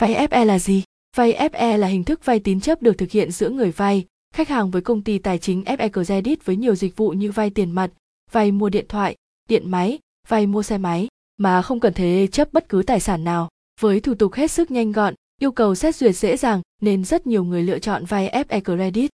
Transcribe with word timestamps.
Vay 0.00 0.28
FE 0.28 0.44
là 0.44 0.58
gì? 0.58 0.82
Vay 1.16 1.32
FE 1.32 1.76
là 1.78 1.86
hình 1.86 2.04
thức 2.04 2.24
vay 2.24 2.40
tín 2.40 2.60
chấp 2.60 2.82
được 2.82 2.98
thực 2.98 3.10
hiện 3.10 3.30
giữa 3.30 3.50
người 3.50 3.70
vay, 3.70 4.06
khách 4.34 4.48
hàng 4.48 4.70
với 4.70 4.82
công 4.82 5.02
ty 5.02 5.18
tài 5.18 5.38
chính 5.38 5.62
FE 5.62 6.04
Credit 6.04 6.44
với 6.44 6.56
nhiều 6.56 6.74
dịch 6.74 6.96
vụ 6.96 7.10
như 7.10 7.30
vay 7.30 7.50
tiền 7.50 7.70
mặt, 7.70 7.90
vay 8.32 8.52
mua 8.52 8.68
điện 8.68 8.84
thoại, 8.88 9.16
điện 9.48 9.70
máy, 9.70 9.98
vay 10.28 10.46
mua 10.46 10.62
xe 10.62 10.78
máy 10.78 11.08
mà 11.36 11.62
không 11.62 11.80
cần 11.80 11.94
thế 11.94 12.28
chấp 12.32 12.52
bất 12.52 12.68
cứ 12.68 12.82
tài 12.82 13.00
sản 13.00 13.24
nào. 13.24 13.48
Với 13.80 14.00
thủ 14.00 14.14
tục 14.14 14.32
hết 14.32 14.50
sức 14.50 14.70
nhanh 14.70 14.92
gọn, 14.92 15.14
yêu 15.40 15.52
cầu 15.52 15.74
xét 15.74 15.96
duyệt 15.96 16.16
dễ 16.16 16.36
dàng 16.36 16.62
nên 16.82 17.04
rất 17.04 17.26
nhiều 17.26 17.44
người 17.44 17.62
lựa 17.62 17.78
chọn 17.78 18.04
vay 18.04 18.44
FE 18.48 18.60
Credit. 18.60 19.10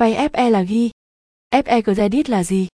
Vay 0.00 0.28
FE 0.32 0.50
là 0.50 0.62
ghi. 0.62 0.90
FE 1.54 1.82
Credit 1.82 2.30
là 2.30 2.44
gì? 2.44 2.68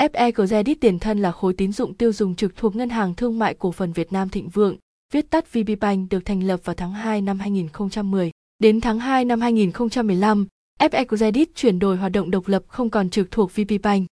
FE 0.00 0.32
Credit 0.32 0.80
tiền 0.80 0.98
thân 0.98 1.22
là 1.22 1.32
khối 1.32 1.54
tín 1.54 1.72
dụng 1.72 1.94
tiêu 1.94 2.12
dùng 2.12 2.34
trực 2.34 2.56
thuộc 2.56 2.76
Ngân 2.76 2.90
hàng 2.90 3.14
Thương 3.14 3.38
mại 3.38 3.54
Cổ 3.54 3.72
phần 3.72 3.92
Việt 3.92 4.12
Nam 4.12 4.28
Thịnh 4.28 4.48
Vượng, 4.48 4.76
viết 5.12 5.30
tắt 5.30 5.52
VPBank 5.52 6.10
được 6.10 6.24
thành 6.24 6.42
lập 6.42 6.60
vào 6.64 6.74
tháng 6.74 6.92
2 6.92 7.20
năm 7.20 7.38
2010. 7.38 8.30
Đến 8.58 8.80
tháng 8.80 8.98
2 8.98 9.24
năm 9.24 9.40
2015, 9.40 10.46
FE 10.80 11.04
Credit 11.04 11.54
chuyển 11.54 11.78
đổi 11.78 11.96
hoạt 11.96 12.12
động 12.12 12.30
độc 12.30 12.48
lập 12.48 12.62
không 12.68 12.90
còn 12.90 13.10
trực 13.10 13.30
thuộc 13.30 13.50
VPBank. 13.54 14.06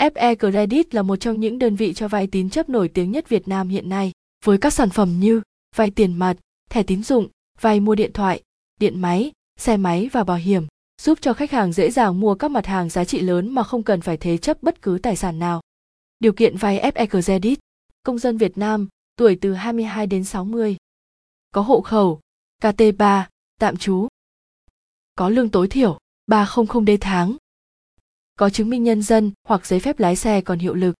FE 0.00 0.36
Credit 0.36 0.94
là 0.94 1.02
một 1.02 1.16
trong 1.16 1.40
những 1.40 1.58
đơn 1.58 1.76
vị 1.76 1.92
cho 1.92 2.08
vay 2.08 2.26
tín 2.26 2.50
chấp 2.50 2.68
nổi 2.68 2.88
tiếng 2.88 3.10
nhất 3.10 3.28
Việt 3.28 3.48
Nam 3.48 3.68
hiện 3.68 3.88
nay, 3.88 4.12
với 4.44 4.58
các 4.58 4.72
sản 4.72 4.90
phẩm 4.90 5.20
như 5.20 5.42
vay 5.76 5.90
tiền 5.90 6.12
mặt, 6.18 6.36
thẻ 6.70 6.82
tín 6.82 7.02
dụng, 7.02 7.28
vay 7.60 7.80
mua 7.80 7.94
điện 7.94 8.12
thoại, 8.12 8.42
điện 8.80 9.00
máy, 9.00 9.32
xe 9.58 9.76
máy 9.76 10.08
và 10.12 10.24
bảo 10.24 10.36
hiểm, 10.36 10.66
giúp 11.02 11.18
cho 11.20 11.32
khách 11.32 11.50
hàng 11.50 11.72
dễ 11.72 11.90
dàng 11.90 12.20
mua 12.20 12.34
các 12.34 12.50
mặt 12.50 12.66
hàng 12.66 12.88
giá 12.88 13.04
trị 13.04 13.20
lớn 13.20 13.50
mà 13.50 13.62
không 13.62 13.82
cần 13.82 14.00
phải 14.00 14.16
thế 14.16 14.36
chấp 14.36 14.62
bất 14.62 14.82
cứ 14.82 14.98
tài 15.02 15.16
sản 15.16 15.38
nào. 15.38 15.60
Điều 16.20 16.32
kiện 16.32 16.56
vay 16.56 16.92
FE 16.94 17.22
Credit 17.22 17.58
Công 18.02 18.18
dân 18.18 18.36
Việt 18.36 18.58
Nam, 18.58 18.88
tuổi 19.20 19.38
từ 19.40 19.54
22 19.54 20.06
đến 20.06 20.24
60. 20.24 20.76
Có 21.52 21.60
hộ 21.60 21.80
khẩu, 21.80 22.20
KT3, 22.62 23.24
tạm 23.58 23.76
trú. 23.76 24.08
Có 25.14 25.28
lương 25.28 25.48
tối 25.48 25.68
thiểu 25.68 25.98
300 26.26 26.84
đê 26.84 26.96
tháng. 27.00 27.36
Có 28.38 28.50
chứng 28.50 28.70
minh 28.70 28.84
nhân 28.84 29.02
dân 29.02 29.32
hoặc 29.48 29.66
giấy 29.66 29.80
phép 29.80 30.00
lái 30.00 30.16
xe 30.16 30.40
còn 30.40 30.58
hiệu 30.58 30.74
lực. 30.74 30.94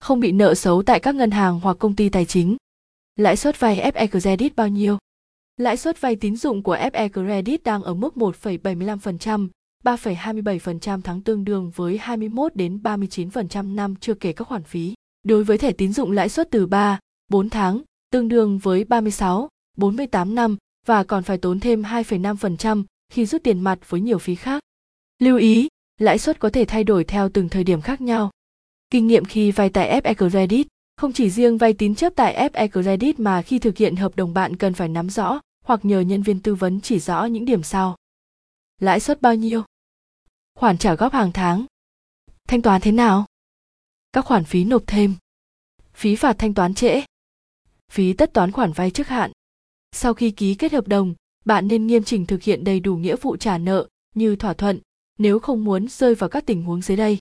Không 0.00 0.20
bị 0.20 0.32
nợ 0.32 0.54
xấu 0.54 0.82
tại 0.82 1.00
các 1.00 1.14
ngân 1.14 1.30
hàng 1.30 1.60
hoặc 1.60 1.76
công 1.78 1.96
ty 1.96 2.08
tài 2.08 2.24
chính. 2.24 2.56
Lãi 3.16 3.36
suất 3.36 3.60
vay 3.60 3.92
FE 3.94 4.08
Credit 4.08 4.56
bao 4.56 4.68
nhiêu? 4.68 4.98
Lãi 5.56 5.76
suất 5.76 6.00
vay 6.00 6.16
tín 6.16 6.36
dụng 6.36 6.62
của 6.62 6.76
FE 6.76 7.08
Credit 7.08 7.64
đang 7.64 7.82
ở 7.82 7.94
mức 7.94 8.14
1,75%, 8.14 9.48
3,27% 9.84 11.00
tháng 11.02 11.22
tương 11.22 11.44
đương 11.44 11.70
với 11.74 11.98
21 11.98 12.56
đến 12.56 12.80
39% 12.82 13.74
năm 13.74 13.94
chưa 14.00 14.14
kể 14.14 14.32
các 14.32 14.48
khoản 14.48 14.62
phí. 14.62 14.94
Đối 15.22 15.44
với 15.44 15.58
thẻ 15.58 15.72
tín 15.72 15.92
dụng 15.92 16.10
lãi 16.10 16.28
suất 16.28 16.48
từ 16.50 16.66
3, 16.66 16.98
4 17.28 17.50
tháng, 17.50 17.82
tương 18.10 18.28
đương 18.28 18.58
với 18.58 18.84
36, 18.84 19.48
48 19.76 20.34
năm 20.34 20.56
và 20.86 21.04
còn 21.04 21.22
phải 21.22 21.38
tốn 21.38 21.60
thêm 21.60 21.82
2,5% 21.82 22.84
khi 23.12 23.26
rút 23.26 23.42
tiền 23.42 23.60
mặt 23.60 23.78
với 23.88 24.00
nhiều 24.00 24.18
phí 24.18 24.34
khác. 24.34 24.62
Lưu 25.18 25.38
ý, 25.38 25.68
lãi 25.98 26.18
suất 26.18 26.38
có 26.38 26.50
thể 26.50 26.64
thay 26.64 26.84
đổi 26.84 27.04
theo 27.04 27.28
từng 27.28 27.48
thời 27.48 27.64
điểm 27.64 27.80
khác 27.80 28.00
nhau. 28.00 28.30
Kinh 28.90 29.06
nghiệm 29.06 29.24
khi 29.24 29.52
vay 29.52 29.70
tại 29.70 30.00
FE 30.00 30.28
Credit, 30.28 30.66
không 30.96 31.12
chỉ 31.12 31.30
riêng 31.30 31.58
vay 31.58 31.72
tín 31.72 31.94
chấp 31.94 32.12
tại 32.16 32.50
FE 32.52 32.68
Credit 32.68 33.20
mà 33.20 33.42
khi 33.42 33.58
thực 33.58 33.76
hiện 33.76 33.96
hợp 33.96 34.16
đồng 34.16 34.34
bạn 34.34 34.56
cần 34.56 34.74
phải 34.74 34.88
nắm 34.88 35.10
rõ 35.10 35.40
hoặc 35.64 35.84
nhờ 35.84 36.00
nhân 36.00 36.22
viên 36.22 36.40
tư 36.40 36.54
vấn 36.54 36.80
chỉ 36.80 36.98
rõ 36.98 37.24
những 37.24 37.44
điểm 37.44 37.62
sau. 37.62 37.96
Lãi 38.80 39.00
suất 39.00 39.22
bao 39.22 39.34
nhiêu? 39.34 39.62
Khoản 40.54 40.78
trả 40.78 40.94
góp 40.94 41.12
hàng 41.12 41.32
tháng. 41.32 41.66
Thanh 42.48 42.62
toán 42.62 42.80
thế 42.80 42.92
nào? 42.92 43.26
Các 44.12 44.24
khoản 44.24 44.44
phí 44.44 44.64
nộp 44.64 44.82
thêm. 44.86 45.14
Phí 45.94 46.16
phạt 46.16 46.36
thanh 46.38 46.54
toán 46.54 46.74
trễ. 46.74 47.02
Phí 47.92 48.12
tất 48.12 48.32
toán 48.32 48.52
khoản 48.52 48.72
vay 48.72 48.90
trước 48.90 49.08
hạn. 49.08 49.32
Sau 49.92 50.14
khi 50.14 50.30
ký 50.30 50.54
kết 50.54 50.72
hợp 50.72 50.88
đồng, 50.88 51.14
bạn 51.44 51.68
nên 51.68 51.86
nghiêm 51.86 52.04
chỉnh 52.04 52.26
thực 52.26 52.42
hiện 52.42 52.64
đầy 52.64 52.80
đủ 52.80 52.96
nghĩa 52.96 53.16
vụ 53.16 53.36
trả 53.36 53.58
nợ 53.58 53.88
như 54.14 54.36
thỏa 54.36 54.54
thuận, 54.54 54.80
nếu 55.18 55.38
không 55.38 55.64
muốn 55.64 55.88
rơi 55.88 56.14
vào 56.14 56.30
các 56.30 56.46
tình 56.46 56.62
huống 56.62 56.82
dưới 56.82 56.96
đây. 56.96 57.18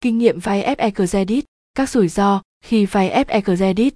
Kinh 0.00 0.18
nghiệm 0.18 0.38
vay 0.38 0.76
FE 0.76 1.06
Credit, 1.06 1.44
các 1.74 1.90
rủi 1.90 2.08
ro 2.08 2.42
khi 2.64 2.86
vay 2.86 3.24
FE 3.24 3.42
Credit. 3.42 3.94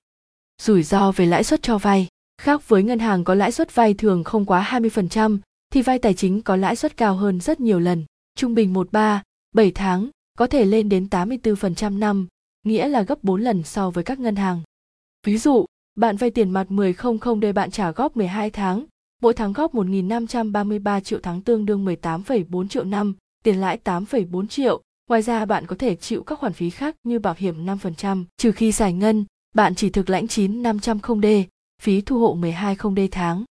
Rủi 0.62 0.82
ro 0.82 1.12
về 1.12 1.26
lãi 1.26 1.44
suất 1.44 1.62
cho 1.62 1.78
vay. 1.78 2.08
Khác 2.38 2.68
với 2.68 2.82
ngân 2.82 2.98
hàng 2.98 3.24
có 3.24 3.34
lãi 3.34 3.52
suất 3.52 3.74
vay 3.74 3.94
thường 3.94 4.24
không 4.24 4.44
quá 4.44 4.68
20%, 4.70 5.38
thì 5.70 5.82
vay 5.82 5.98
tài 5.98 6.14
chính 6.14 6.42
có 6.42 6.56
lãi 6.56 6.76
suất 6.76 6.96
cao 6.96 7.16
hơn 7.16 7.40
rất 7.40 7.60
nhiều 7.60 7.80
lần, 7.80 8.04
trung 8.34 8.54
bình 8.54 8.72
13, 8.72 9.22
7 9.54 9.70
tháng, 9.70 10.10
có 10.38 10.46
thể 10.46 10.64
lên 10.64 10.88
đến 10.88 11.06
84% 11.10 11.98
năm, 11.98 12.26
nghĩa 12.62 12.88
là 12.88 13.02
gấp 13.02 13.24
4 13.24 13.40
lần 13.40 13.62
so 13.62 13.90
với 13.90 14.04
các 14.04 14.20
ngân 14.20 14.36
hàng. 14.36 14.62
Ví 15.26 15.38
dụ, 15.38 15.64
bạn 15.94 16.16
vay 16.16 16.30
tiền 16.30 16.50
mặt 16.50 16.70
1000 16.70 17.40
để 17.40 17.52
bạn 17.52 17.70
trả 17.70 17.90
góp 17.90 18.16
12 18.16 18.50
tháng, 18.50 18.84
mỗi 19.22 19.34
tháng 19.34 19.52
góp 19.52 19.74
1.533 19.74 21.00
triệu 21.00 21.18
tháng 21.22 21.40
tương 21.40 21.66
đương 21.66 21.84
18,4 21.84 22.68
triệu 22.68 22.84
năm, 22.84 23.14
tiền 23.44 23.60
lãi 23.60 23.78
8,4 23.84 24.46
triệu. 24.46 24.82
Ngoài 25.08 25.22
ra 25.22 25.44
bạn 25.44 25.66
có 25.66 25.76
thể 25.78 25.96
chịu 25.96 26.22
các 26.22 26.38
khoản 26.38 26.52
phí 26.52 26.70
khác 26.70 26.96
như 27.04 27.18
bảo 27.18 27.34
hiểm 27.38 27.66
5%, 27.66 28.24
trừ 28.36 28.52
khi 28.52 28.72
giải 28.72 28.92
ngân, 28.92 29.24
bạn 29.54 29.74
chỉ 29.74 29.90
thực 29.90 30.10
lãnh 30.10 30.28
9 30.28 30.62
500 30.62 30.98
d 31.22 31.26
phí 31.82 32.00
thu 32.00 32.18
hộ 32.18 32.34
12 32.34 32.76
d 32.96 33.00
tháng. 33.10 33.44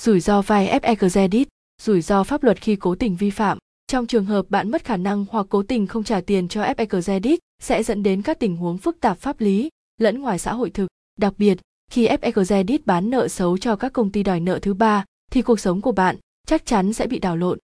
Rủi 0.00 0.20
ro 0.20 0.42
vay 0.42 0.80
FE 0.82 0.96
Credit, 0.96 1.48
rủi 1.82 2.00
ro 2.00 2.24
pháp 2.24 2.42
luật 2.42 2.60
khi 2.60 2.76
cố 2.76 2.94
tình 2.94 3.16
vi 3.16 3.30
phạm. 3.30 3.58
Trong 3.86 4.06
trường 4.06 4.24
hợp 4.24 4.46
bạn 4.48 4.70
mất 4.70 4.84
khả 4.84 4.96
năng 4.96 5.26
hoặc 5.30 5.46
cố 5.50 5.62
tình 5.62 5.86
không 5.86 6.04
trả 6.04 6.20
tiền 6.20 6.48
cho 6.48 6.62
FE 6.62 7.00
Credit, 7.00 7.38
sẽ 7.62 7.82
dẫn 7.82 8.02
đến 8.02 8.22
các 8.22 8.38
tình 8.38 8.56
huống 8.56 8.78
phức 8.78 9.00
tạp 9.00 9.18
pháp 9.18 9.40
lý, 9.40 9.68
lẫn 10.00 10.20
ngoài 10.20 10.38
xã 10.38 10.54
hội 10.54 10.70
thực. 10.70 10.86
Đặc 11.18 11.34
biệt, 11.38 11.58
khi 11.90 12.08
FE 12.08 12.78
bán 12.84 13.10
nợ 13.10 13.28
xấu 13.28 13.58
cho 13.58 13.76
các 13.76 13.92
công 13.92 14.12
ty 14.12 14.22
đòi 14.22 14.40
nợ 14.40 14.58
thứ 14.58 14.74
ba, 14.74 15.04
thì 15.30 15.42
cuộc 15.42 15.60
sống 15.60 15.80
của 15.80 15.92
bạn 15.92 16.16
chắc 16.46 16.66
chắn 16.66 16.92
sẽ 16.92 17.06
bị 17.06 17.18
đảo 17.18 17.36
lộn. 17.36 17.58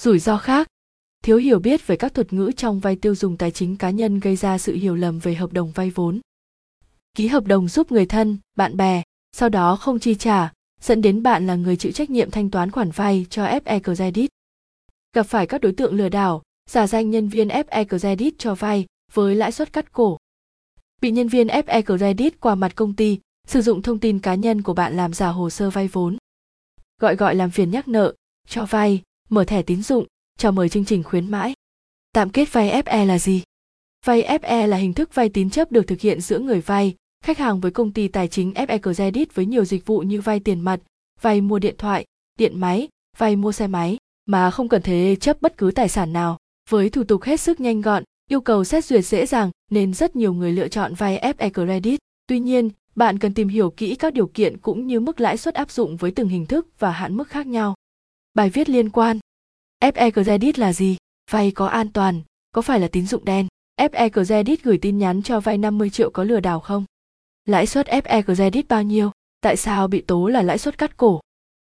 Rủi 0.00 0.18
ro 0.18 0.38
khác, 0.38 0.68
thiếu 1.24 1.36
hiểu 1.36 1.58
biết 1.58 1.86
về 1.86 1.96
các 1.96 2.14
thuật 2.14 2.32
ngữ 2.32 2.50
trong 2.56 2.80
vay 2.80 2.96
tiêu 2.96 3.14
dùng 3.14 3.36
tài 3.36 3.50
chính 3.50 3.76
cá 3.76 3.90
nhân 3.90 4.20
gây 4.20 4.36
ra 4.36 4.58
sự 4.58 4.74
hiểu 4.74 4.94
lầm 4.94 5.18
về 5.18 5.34
hợp 5.34 5.52
đồng 5.52 5.72
vay 5.72 5.90
vốn. 5.90 6.20
Ký 7.14 7.26
hợp 7.26 7.46
đồng 7.46 7.68
giúp 7.68 7.92
người 7.92 8.06
thân, 8.06 8.38
bạn 8.56 8.76
bè, 8.76 9.02
sau 9.32 9.48
đó 9.48 9.76
không 9.76 9.98
chi 9.98 10.14
trả, 10.14 10.52
dẫn 10.80 11.02
đến 11.02 11.22
bạn 11.22 11.46
là 11.46 11.54
người 11.54 11.76
chịu 11.76 11.92
trách 11.92 12.10
nhiệm 12.10 12.30
thanh 12.30 12.50
toán 12.50 12.70
khoản 12.70 12.90
vay 12.90 13.26
cho 13.30 13.44
FE 13.44 13.80
Credit. 13.80 14.30
Gặp 15.12 15.22
phải 15.22 15.46
các 15.46 15.60
đối 15.60 15.72
tượng 15.72 15.94
lừa 15.94 16.08
đảo, 16.08 16.42
giả 16.70 16.86
danh 16.86 17.10
nhân 17.10 17.28
viên 17.28 17.48
FE 17.48 17.98
Credit 17.98 18.38
cho 18.38 18.54
vay 18.54 18.86
với 19.12 19.34
lãi 19.34 19.52
suất 19.52 19.72
cắt 19.72 19.92
cổ. 19.92 20.18
Bị 21.00 21.10
nhân 21.10 21.28
viên 21.28 21.46
FE 21.46 21.98
Credit 21.98 22.40
qua 22.40 22.54
mặt 22.54 22.76
công 22.76 22.94
ty 22.94 23.18
sử 23.46 23.60
dụng 23.62 23.82
thông 23.82 23.98
tin 23.98 24.18
cá 24.18 24.34
nhân 24.34 24.62
của 24.62 24.74
bạn 24.74 24.96
làm 24.96 25.12
giả 25.12 25.28
hồ 25.28 25.50
sơ 25.50 25.70
vay 25.70 25.88
vốn. 25.88 26.16
Gọi 27.00 27.16
gọi 27.16 27.34
làm 27.34 27.50
phiền 27.50 27.70
nhắc 27.70 27.88
nợ, 27.88 28.14
cho 28.48 28.64
vay, 28.64 29.02
mở 29.28 29.44
thẻ 29.44 29.62
tín 29.62 29.82
dụng, 29.82 30.06
chào 30.38 30.52
mời 30.52 30.68
chương 30.68 30.84
trình 30.84 31.02
khuyến 31.02 31.30
mãi. 31.30 31.54
Tạm 32.12 32.30
kết 32.30 32.52
vay 32.52 32.82
FE 32.82 33.06
là 33.06 33.18
gì? 33.18 33.42
Vay 34.06 34.22
FE 34.22 34.66
là 34.66 34.76
hình 34.76 34.92
thức 34.92 35.14
vay 35.14 35.28
tín 35.28 35.50
chấp 35.50 35.72
được 35.72 35.86
thực 35.86 36.00
hiện 36.00 36.20
giữa 36.20 36.38
người 36.38 36.60
vay, 36.60 36.94
khách 37.24 37.38
hàng 37.38 37.60
với 37.60 37.70
công 37.70 37.92
ty 37.92 38.08
tài 38.08 38.28
chính 38.28 38.52
FE 38.52 38.78
Credit 38.94 39.34
với 39.34 39.46
nhiều 39.46 39.64
dịch 39.64 39.86
vụ 39.86 39.98
như 39.98 40.20
vay 40.20 40.40
tiền 40.40 40.60
mặt, 40.60 40.80
vay 41.20 41.40
mua 41.40 41.58
điện 41.58 41.74
thoại, 41.78 42.04
điện 42.38 42.60
máy, 42.60 42.88
vay 43.18 43.36
mua 43.36 43.52
xe 43.52 43.66
máy 43.66 43.98
mà 44.26 44.50
không 44.50 44.68
cần 44.68 44.82
thế 44.82 45.16
chấp 45.20 45.42
bất 45.42 45.56
cứ 45.56 45.70
tài 45.70 45.88
sản 45.88 46.12
nào. 46.12 46.38
Với 46.70 46.90
thủ 46.90 47.04
tục 47.04 47.22
hết 47.22 47.40
sức 47.40 47.60
nhanh 47.60 47.80
gọn, 47.80 48.04
yêu 48.30 48.40
cầu 48.40 48.64
xét 48.64 48.84
duyệt 48.84 49.04
dễ 49.04 49.26
dàng 49.26 49.50
nên 49.70 49.94
rất 49.94 50.16
nhiều 50.16 50.32
người 50.32 50.52
lựa 50.52 50.68
chọn 50.68 50.94
vay 50.94 51.34
FE 51.38 51.50
Credit. 51.50 52.00
Tuy 52.26 52.40
nhiên, 52.40 52.70
bạn 52.94 53.18
cần 53.18 53.34
tìm 53.34 53.48
hiểu 53.48 53.70
kỹ 53.70 53.94
các 53.94 54.12
điều 54.12 54.26
kiện 54.26 54.58
cũng 54.58 54.86
như 54.86 55.00
mức 55.00 55.20
lãi 55.20 55.36
suất 55.36 55.54
áp 55.54 55.70
dụng 55.70 55.96
với 55.96 56.10
từng 56.10 56.28
hình 56.28 56.46
thức 56.46 56.68
và 56.78 56.90
hạn 56.90 57.16
mức 57.16 57.28
khác 57.28 57.46
nhau. 57.46 57.74
Bài 58.34 58.50
viết 58.50 58.68
liên 58.68 58.90
quan 58.90 59.18
FE 59.82 60.10
Credit 60.10 60.58
là 60.58 60.72
gì? 60.72 60.96
Vay 61.30 61.50
có 61.50 61.66
an 61.66 61.88
toàn, 61.92 62.22
có 62.52 62.62
phải 62.62 62.80
là 62.80 62.88
tín 62.88 63.06
dụng 63.06 63.24
đen? 63.24 63.46
FE 63.80 64.24
Credit 64.24 64.62
gửi 64.62 64.78
tin 64.78 64.98
nhắn 64.98 65.22
cho 65.22 65.40
vay 65.40 65.58
50 65.58 65.90
triệu 65.90 66.10
có 66.10 66.24
lừa 66.24 66.40
đảo 66.40 66.60
không? 66.60 66.84
Lãi 67.44 67.66
suất 67.66 67.88
FE 67.88 68.22
Credit 68.22 68.68
bao 68.68 68.82
nhiêu? 68.82 69.10
Tại 69.40 69.56
sao 69.56 69.88
bị 69.88 70.00
tố 70.00 70.26
là 70.28 70.42
lãi 70.42 70.58
suất 70.58 70.78
cắt 70.78 70.96
cổ? 70.96 71.20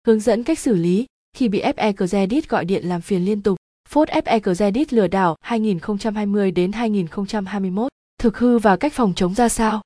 Hướng 0.06 0.20
dẫn 0.20 0.42
cách 0.42 0.58
xử 0.58 0.74
lý 0.74 1.06
khi 1.36 1.48
bị 1.48 1.62
FE 1.62 2.06
Credit 2.06 2.48
gọi 2.48 2.64
điện 2.64 2.88
làm 2.88 3.00
phiền 3.00 3.24
liên 3.24 3.42
tục. 3.42 3.58
Phốt 3.88 4.08
FE 4.08 4.54
Credit 4.54 4.92
lừa 4.92 5.06
đảo 5.06 5.36
2020 5.40 6.50
đến 6.50 6.72
2021. 6.72 7.88
Thực 8.18 8.38
hư 8.38 8.58
và 8.58 8.76
cách 8.76 8.92
phòng 8.92 9.12
chống 9.16 9.34
ra 9.34 9.48
sao? 9.48 9.82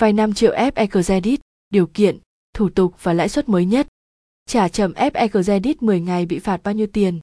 Vay 0.00 0.12
5 0.12 0.34
triệu 0.34 0.52
FE 0.52 0.86
Credit, 0.86 1.40
điều 1.70 1.86
kiện, 1.86 2.18
thủ 2.54 2.68
tục 2.68 2.94
và 3.02 3.12
lãi 3.12 3.28
suất 3.28 3.48
mới 3.48 3.64
nhất. 3.64 3.88
Trả 4.46 4.68
chậm 4.68 4.92
FE 4.92 5.28
Credit 5.28 5.82
10 5.82 6.00
ngày 6.00 6.26
bị 6.26 6.38
phạt 6.38 6.62
bao 6.62 6.74
nhiêu 6.74 6.86
tiền? 6.86 7.20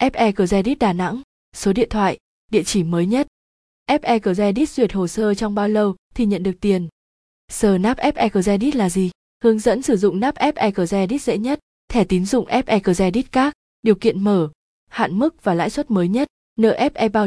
FE 0.00 0.32
Credit 0.32 0.78
Đà 0.78 0.92
Nẵng, 0.92 1.22
số 1.56 1.72
điện 1.72 1.88
thoại, 1.88 2.18
địa 2.50 2.62
chỉ 2.62 2.82
mới 2.82 3.06
nhất. 3.06 3.26
FE 3.90 4.34
Credit 4.34 4.68
duyệt 4.68 4.92
hồ 4.92 5.06
sơ 5.08 5.34
trong 5.34 5.54
bao 5.54 5.68
lâu 5.68 5.96
thì 6.14 6.26
nhận 6.26 6.42
được 6.42 6.60
tiền? 6.60 6.88
Sờ 7.48 7.78
nắp 7.78 7.98
FE 7.98 8.28
Credit 8.28 8.76
là 8.76 8.90
gì? 8.90 9.10
Hướng 9.44 9.58
dẫn 9.58 9.82
sử 9.82 9.96
dụng 9.96 10.20
nắp 10.20 10.34
FE 10.34 10.86
Credit 10.86 11.22
dễ 11.22 11.38
nhất. 11.38 11.58
Thẻ 11.88 12.04
tín 12.04 12.24
dụng 12.24 12.46
FE 12.46 12.80
Credit 12.94 13.32
các, 13.32 13.52
điều 13.82 13.94
kiện 13.94 14.24
mở, 14.24 14.48
hạn 14.90 15.18
mức 15.18 15.44
và 15.44 15.54
lãi 15.54 15.70
suất 15.70 15.90
mới 15.90 16.08
nhất, 16.08 16.28
nợ 16.56 16.76
FE 16.94 17.10
bao 17.10 17.26